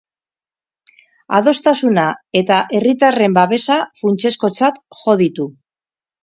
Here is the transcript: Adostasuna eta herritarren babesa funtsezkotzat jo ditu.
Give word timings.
Adostasuna 1.39 2.05
eta 2.41 2.57
herritarren 2.79 3.37
babesa 3.39 3.79
funtsezkotzat 4.03 4.81
jo 5.03 5.17
ditu. 5.23 5.47